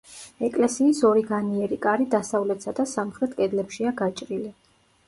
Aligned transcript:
ეკლესიის 0.45 1.01
ორი 1.09 1.25
განიერი 1.27 1.79
კარი 1.85 2.09
დასავლეთსა 2.17 2.75
და 2.81 2.89
სამხრეთ 2.95 3.39
კედლებშია 3.43 3.95
გაჭრილი. 4.03 4.53